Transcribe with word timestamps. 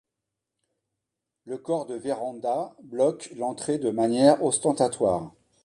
Le 1.45 1.59
corps 1.59 1.85
de 1.85 1.93
Vérand’a 1.93 2.75
bloque 2.81 3.29
l’entrée 3.37 3.77
de 3.77 3.91
manière 3.91 4.43
ostentatoire. 4.43 5.29